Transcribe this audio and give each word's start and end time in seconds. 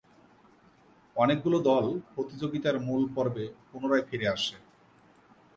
অনেকগুলো 1.15 1.57
দল 1.59 1.85
প্রতিযোগিতার 2.15 2.75
মূল 2.79 3.01
পর্বে 3.15 3.45
পুনরায় 3.69 4.05
ফিরে 4.09 4.27
আসে। 4.27 4.55